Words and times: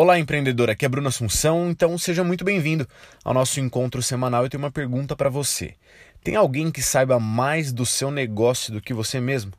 Olá, 0.00 0.16
empreendedor. 0.16 0.70
Aqui 0.70 0.84
é 0.84 0.88
Bruno 0.88 1.08
Assunção, 1.08 1.70
então 1.70 1.98
seja 1.98 2.22
muito 2.22 2.44
bem-vindo 2.44 2.86
ao 3.24 3.34
nosso 3.34 3.58
encontro 3.58 4.00
semanal. 4.00 4.44
Eu 4.44 4.48
tenho 4.48 4.62
uma 4.62 4.70
pergunta 4.70 5.16
para 5.16 5.28
você. 5.28 5.74
Tem 6.22 6.36
alguém 6.36 6.70
que 6.70 6.80
saiba 6.80 7.18
mais 7.18 7.72
do 7.72 7.84
seu 7.84 8.08
negócio 8.08 8.72
do 8.72 8.80
que 8.80 8.94
você 8.94 9.18
mesmo? 9.18 9.52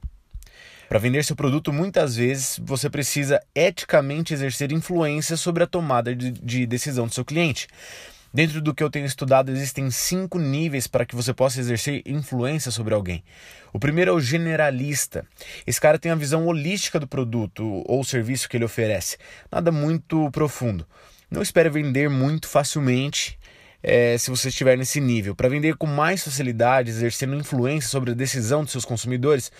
Para 0.87 0.97
vender 0.97 1.25
seu 1.25 1.35
produto, 1.35 1.73
muitas 1.73 2.15
vezes 2.15 2.57
você 2.63 2.89
precisa 2.89 3.41
eticamente 3.53 4.33
exercer 4.33 4.71
influência 4.71 5.35
sobre 5.35 5.61
a 5.61 5.67
tomada 5.67 6.15
de, 6.15 6.31
de 6.31 6.65
decisão 6.65 7.05
do 7.05 7.13
seu 7.13 7.25
cliente. 7.25 7.67
Dentro 8.31 8.61
do 8.61 8.75
que 8.75 8.83
eu 8.83 8.91
tenho 8.91 9.07
estudado, 9.07 9.51
existem 9.51 9.89
cinco 9.89 10.37
níveis 10.37 10.85
para 10.85 11.03
que 11.03 11.15
você 11.15 11.33
possa 11.33 11.59
exercer 11.59 12.03
influência 12.05 12.69
sobre 12.69 12.93
alguém. 12.93 13.23
O 13.73 13.79
primeiro 13.79 14.11
é 14.11 14.13
o 14.13 14.19
generalista. 14.19 15.25
Esse 15.65 15.81
cara 15.81 15.97
tem 15.97 16.11
a 16.11 16.15
visão 16.15 16.45
holística 16.45 16.99
do 16.99 17.07
produto 17.07 17.83
ou 17.87 18.03
serviço 18.03 18.47
que 18.47 18.55
ele 18.55 18.65
oferece, 18.65 19.17
nada 19.51 19.71
muito 19.71 20.29
profundo. 20.29 20.85
Não 21.31 21.41
espere 21.41 21.69
vender 21.69 22.07
muito 22.07 22.47
facilmente 22.47 23.38
é, 23.81 24.17
se 24.17 24.29
você 24.29 24.49
estiver 24.49 24.77
nesse 24.77 24.99
nível. 24.99 25.35
Para 25.35 25.49
vender 25.49 25.75
com 25.75 25.87
mais 25.87 26.23
facilidade, 26.23 26.89
exercendo 26.89 27.35
influência 27.35 27.89
sobre 27.89 28.11
a 28.11 28.15
decisão 28.15 28.63
dos 28.63 28.71
seus 28.71 28.85
consumidores, 28.85 29.51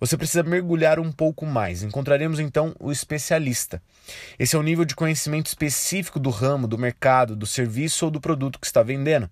você 0.00 0.16
precisa 0.16 0.42
mergulhar 0.42 0.98
um 0.98 1.12
pouco 1.12 1.46
mais. 1.46 1.82
Encontraremos 1.82 2.40
então 2.40 2.74
o 2.78 2.90
especialista. 2.90 3.80
Esse 4.38 4.56
é 4.56 4.58
o 4.58 4.62
nível 4.62 4.84
de 4.84 4.96
conhecimento 4.96 5.46
específico 5.46 6.18
do 6.18 6.30
ramo, 6.30 6.66
do 6.66 6.78
mercado, 6.78 7.36
do 7.36 7.46
serviço 7.46 8.06
ou 8.06 8.10
do 8.10 8.20
produto 8.20 8.58
que 8.58 8.66
está 8.66 8.82
vendendo. 8.82 9.30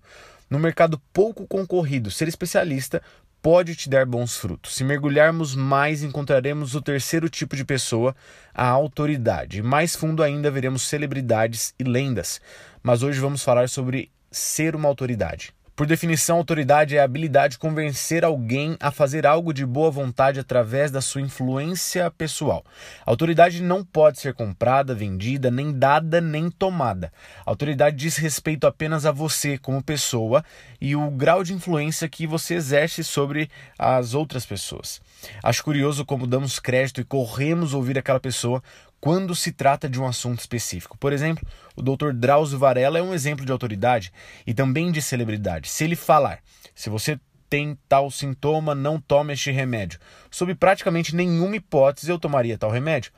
No 0.49 0.59
mercado 0.59 1.01
pouco 1.11 1.45
concorrido, 1.45 2.09
ser 2.09 2.27
especialista 2.27 3.01
pode 3.41 3.75
te 3.75 3.89
dar 3.89 4.05
bons 4.05 4.35
frutos. 4.35 4.75
Se 4.75 4.83
mergulharmos 4.83 5.55
mais, 5.55 6.03
encontraremos 6.03 6.73
o 6.73 6.81
terceiro 6.81 7.29
tipo 7.29 7.55
de 7.55 7.63
pessoa, 7.63 8.15
a 8.53 8.67
autoridade. 8.67 9.61
Mais 9.61 9.95
fundo 9.95 10.23
ainda 10.23 10.49
veremos 10.49 10.81
celebridades 10.83 11.73
e 11.77 11.83
lendas. 11.83 12.41
Mas 12.81 13.03
hoje 13.03 13.19
vamos 13.19 13.43
falar 13.43 13.69
sobre 13.69 14.09
ser 14.37 14.75
uma 14.75 14.87
autoridade. 14.87 15.53
Por 15.77 15.85
definição, 15.85 16.37
autoridade 16.37 16.97
é 16.97 16.99
a 16.99 17.03
habilidade 17.03 17.51
de 17.51 17.59
convencer 17.59 18.25
alguém 18.25 18.75
a 18.79 18.89
fazer 18.89 19.27
algo 19.27 19.53
de 19.53 19.63
boa 19.63 19.91
vontade 19.91 20.39
através 20.39 20.89
da 20.89 21.01
sua 21.01 21.21
influência 21.21 22.09
pessoal. 22.09 22.65
autoridade 23.05 23.61
não 23.61 23.83
pode 23.83 24.19
ser 24.19 24.33
comprada, 24.33 24.95
vendida, 24.95 25.51
nem 25.51 25.71
dada, 25.71 26.19
nem 26.19 26.49
tomada. 26.49 27.13
autoridade 27.45 27.95
diz 27.95 28.17
respeito 28.17 28.65
apenas 28.65 29.05
a 29.05 29.11
você 29.11 29.55
como 29.55 29.83
pessoa 29.83 30.43
e 30.81 30.95
o 30.95 31.11
grau 31.11 31.43
de 31.43 31.53
influência 31.53 32.09
que 32.09 32.25
você 32.25 32.55
exerce 32.55 33.03
sobre 33.03 33.47
as 33.77 34.15
outras 34.15 34.47
pessoas. 34.47 34.99
Acho 35.43 35.63
curioso 35.63 36.03
como 36.03 36.25
damos 36.25 36.57
crédito 36.57 37.01
e 37.01 37.03
corremos 37.03 37.75
ouvir 37.75 37.99
aquela 37.99 38.19
pessoa 38.19 38.63
quando 38.99 39.35
se 39.35 39.51
trata 39.51 39.89
de 39.89 39.99
um 39.99 40.07
assunto 40.07 40.39
específico. 40.39 40.97
Por 40.97 41.13
exemplo, 41.13 41.47
o 41.75 41.81
Dr. 41.81 42.11
Drauzio 42.13 42.59
Varela 42.59 42.99
é 42.99 43.01
um 43.01 43.13
exemplo 43.13 43.45
de 43.45 43.51
autoridade 43.51 44.11
e 44.45 44.53
também 44.53 44.91
de 44.91 45.01
celebridade. 45.01 45.69
Se 45.69 45.83
ele 45.83 45.95
falar, 45.95 46.39
se 46.73 46.89
você 46.89 47.19
tem 47.49 47.77
tal 47.87 48.11
sintoma, 48.11 48.75
não 48.75 48.99
tome 48.99 49.33
este 49.33 49.51
remédio. 49.51 49.99
Sob 50.29 50.53
praticamente 50.55 51.15
nenhuma 51.15 51.55
hipótese 51.55 52.09
eu 52.09 52.19
tomaria 52.19 52.57
tal 52.57 52.69
remédio 52.69 53.11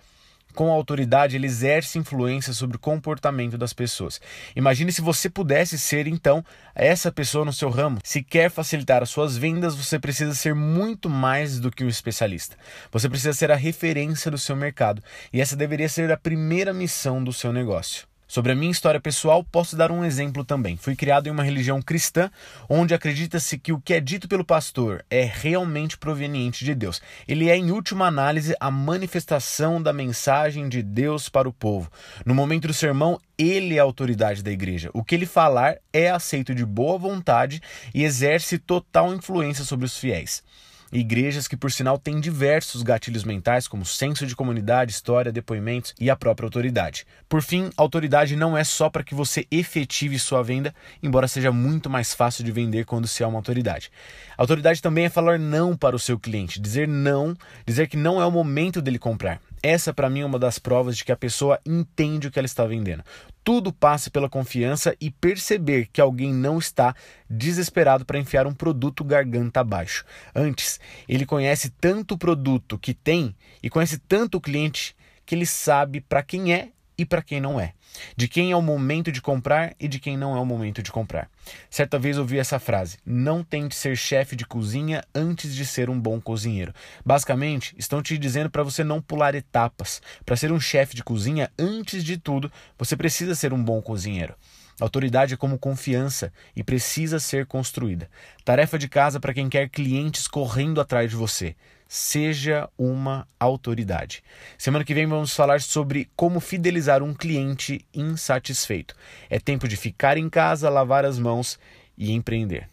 com 0.60 0.72
autoridade, 0.72 1.38
ele 1.38 1.46
exerce 1.46 1.98
influência 1.98 2.52
sobre 2.52 2.76
o 2.76 2.80
comportamento 2.82 3.58
das 3.58 3.72
pessoas. 3.72 4.20
Imagine 4.54 4.92
se 4.92 5.02
você 5.02 5.30
pudesse 5.30 5.80
ser, 5.80 6.06
então, 6.06 6.44
essa 6.76 7.10
pessoa 7.10 7.46
no 7.46 7.54
seu 7.54 7.70
ramo. 7.70 8.00
Se 8.04 8.22
quer 8.22 8.52
facilitar 8.52 9.02
as 9.02 9.10
suas 9.10 9.38
vendas, 9.38 9.74
você 9.74 9.98
precisa 9.98 10.36
ser 10.36 10.54
muito 10.54 11.10
mais 11.10 11.62
do 11.62 11.72
que 11.72 11.82
um 11.82 11.88
especialista. 11.88 12.58
Você 12.92 13.08
precisa 13.08 13.32
ser 13.32 13.54
a 13.54 13.56
referência 13.56 14.30
do 14.30 14.38
seu 14.38 14.54
mercado. 14.54 15.02
E 15.32 15.40
essa 15.40 15.56
deveria 15.56 15.88
ser 15.88 16.12
a 16.12 16.18
primeira 16.18 16.74
missão 16.74 17.24
do 17.24 17.32
seu 17.32 17.54
negócio. 17.54 18.09
Sobre 18.30 18.52
a 18.52 18.56
minha 18.56 18.72
história 18.72 19.00
pessoal, 19.00 19.44
posso 19.44 19.76
dar 19.76 19.92
um 19.92 20.06
exemplo 20.06 20.46
também. 20.46 20.78
Fui 20.78 20.96
criado 20.96 21.26
em 21.26 21.32
uma 21.32 21.42
religião 21.42 21.82
cristã 21.82 22.30
onde 22.70 22.94
acredita-se 22.94 23.58
que 23.58 23.74
o 23.74 23.82
que 23.82 23.92
é 23.92 24.00
dito 24.00 24.28
pelo 24.28 24.46
pastor 24.46 25.04
é 25.10 25.24
realmente 25.24 25.98
proveniente 25.98 26.64
de 26.64 26.76
Deus. 26.76 27.02
Ele 27.28 27.50
é, 27.50 27.58
em 27.58 27.72
última 27.72 28.06
análise, 28.06 28.56
a 28.60 28.70
manifestação 28.70 29.82
da 29.82 29.92
mensagem 29.92 30.70
de 30.70 30.84
Deus 30.84 31.28
para 31.28 31.50
o 31.50 31.54
povo. 31.54 31.92
No 32.24 32.36
momento 32.36 32.68
do 32.68 32.74
sermão, 32.74 33.20
ele 33.36 33.78
é 33.78 33.80
a 33.80 33.84
autoridade 33.84 34.44
da 34.44 34.52
igreja. 34.52 34.92
O 34.94 35.04
que 35.04 35.16
ele 35.16 35.26
falar 35.26 35.78
é 35.92 36.12
aceito 36.12 36.54
de 36.54 36.64
boa 36.64 37.00
vontade 37.00 37.60
e 37.96 38.04
exerce 38.04 38.60
total 38.60 39.12
influência 39.12 39.66
sobre 39.66 39.88
os 39.88 39.98
fiéis. 39.98 40.44
Igrejas 40.92 41.48
que, 41.48 41.56
por 41.56 41.72
sinal, 41.72 42.00
têm 42.00 42.20
diversos 42.20 42.82
gatilhos 42.82 43.24
mentais, 43.24 43.68
como 43.68 43.86
senso 43.86 44.26
de 44.26 44.36
comunidade, 44.36 44.92
história, 44.92 45.32
depoimentos 45.32 45.94
e 46.00 46.10
a 46.10 46.16
própria 46.16 46.48
autoridade. 46.48 47.06
Por 47.28 47.44
fim, 47.44 47.70
autoridade 47.78 48.36
não 48.36 48.58
é 48.58 48.64
só 48.64 48.90
para 48.90 49.04
que 49.04 49.14
você 49.14 49.46
efetive 49.52 50.18
sua 50.18 50.42
venda, 50.42 50.74
embora 51.04 51.28
seja 51.28 51.52
muito 51.52 51.90
mais 51.90 52.14
fácil 52.14 52.44
de 52.44 52.52
vender 52.52 52.86
quando 52.86 53.08
se 53.08 53.22
é 53.22 53.28
uma 53.28 53.38
autoridade. 53.38 53.92
Autoridade 54.36 54.82
também 54.82 55.06
é 55.06 55.10
falar 55.10 55.38
não 55.38 55.78
para 55.78 55.96
o 55.96 56.00
seu 56.00 56.18
cliente, 56.18 56.60
dizer 56.60 56.88
não, 56.88 57.38
dizer 57.66 57.88
que 57.88 57.98
não 57.98 58.20
é 58.20 58.26
o 58.26 58.32
momento 58.32 58.82
dele 58.82 58.98
comprar. 58.98 59.40
Essa, 59.62 59.94
para 59.94 60.10
mim, 60.10 60.22
é 60.22 60.26
uma 60.26 60.40
das 60.40 60.58
provas 60.58 60.98
de 60.98 61.04
que 61.04 61.12
a 61.12 61.18
pessoa 61.18 61.60
entende 61.66 62.28
o 62.28 62.32
que 62.32 62.40
ela 62.40 62.46
está 62.46 62.66
vendendo. 62.66 63.04
Tudo 63.44 63.74
passa 63.74 64.10
pela 64.10 64.30
confiança 64.30 64.96
e 65.00 65.12
perceber 65.12 65.88
que 65.92 66.00
alguém 66.00 66.34
não 66.34 66.58
está 66.58 66.96
desesperado 67.30 68.06
para 68.06 68.20
enfiar 68.20 68.48
um 68.48 68.54
produto 68.54 69.04
garganta 69.04 69.60
abaixo. 69.60 70.06
Antes, 70.34 70.80
ele 71.08 71.26
conhece 71.26 71.70
tanto 71.70 72.16
o 72.16 72.18
produto 72.18 72.78
que 72.78 72.94
tem 72.94 73.36
e 73.62 73.70
conhece 73.70 73.98
tanto 73.98 74.38
o 74.38 74.42
cliente 74.42 74.96
que 75.26 75.36
ele 75.36 75.46
sabe 75.46 76.02
para 76.02 76.24
quem 76.24 76.54
é 76.54 76.70
e 77.00 77.06
para 77.06 77.22
quem 77.22 77.40
não 77.40 77.58
é. 77.58 77.72
De 78.18 78.28
quem 78.28 78.52
é 78.52 78.56
o 78.56 78.62
momento 78.62 79.10
de 79.10 79.22
comprar 79.22 79.74
e 79.80 79.88
de 79.88 80.00
quem 80.00 80.18
não 80.18 80.36
é 80.36 80.40
o 80.40 80.46
momento 80.46 80.84
de 80.84 80.92
comprar. 80.92 81.30
Certa 81.70 81.98
vez 81.98 82.18
ouvi 82.18 82.38
essa 82.38 82.60
frase: 82.60 82.98
não 83.06 83.42
tente 83.42 83.74
ser 83.74 83.96
chefe 83.96 84.36
de 84.36 84.46
cozinha 84.46 85.02
antes 85.16 85.56
de 85.56 85.66
ser 85.66 85.90
um 85.90 85.98
bom 85.98 86.20
cozinheiro. 86.20 86.74
Basicamente, 87.06 87.74
estão 87.78 88.04
te 88.04 88.18
dizendo 88.18 88.50
para 88.50 88.64
você 88.64 88.84
não 88.84 89.02
pular 89.02 89.34
etapas. 89.34 90.02
Para 90.26 90.36
ser 90.36 90.52
um 90.52 90.60
chefe 90.60 90.94
de 90.94 91.04
cozinha, 91.04 91.50
antes 91.58 92.04
de 92.04 92.18
tudo, 92.18 92.52
você 92.78 92.98
precisa 92.98 93.34
ser 93.34 93.54
um 93.54 93.64
bom 93.64 93.82
cozinheiro. 93.82 94.36
Autoridade 94.82 95.34
é 95.34 95.38
como 95.38 95.58
confiança 95.58 96.34
e 96.54 96.64
precisa 96.64 97.18
ser 97.18 97.46
construída. 97.46 98.10
Tarefa 98.44 98.78
de 98.78 98.90
casa 98.90 99.22
para 99.22 99.34
quem 99.34 99.48
quer 99.48 99.70
clientes 99.70 100.28
correndo 100.28 100.82
atrás 100.82 101.10
de 101.10 101.16
você. 101.16 101.56
Seja 101.92 102.70
uma 102.78 103.28
autoridade. 103.40 104.24
Semana 104.60 104.86
que 104.86 104.94
vem 104.94 105.08
vamos 105.08 105.36
falar 105.36 105.60
sobre 105.60 106.08
como 106.16 106.40
fidelizar 106.40 107.02
um 107.02 107.16
cliente 107.16 107.84
insatisfeito. 107.92 108.94
É 109.28 109.40
tempo 109.40 109.68
de 109.68 109.76
ficar 109.76 110.16
em 110.16 110.30
casa, 110.30 110.70
lavar 110.70 111.04
as 111.04 111.18
mãos 111.18 111.60
e 111.98 112.12
empreender. 112.12 112.70